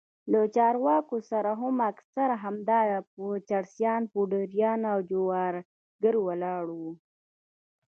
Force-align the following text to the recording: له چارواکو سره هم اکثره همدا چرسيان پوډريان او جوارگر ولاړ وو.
له 0.31 0.41
چارواکو 0.55 1.17
سره 1.31 1.51
هم 1.61 1.75
اکثره 1.91 2.35
همدا 2.43 2.79
چرسيان 3.49 4.01
پوډريان 4.11 4.81
او 4.93 4.99
جوارگر 5.09 6.15
ولاړ 6.27 6.63
وو. 6.77 6.91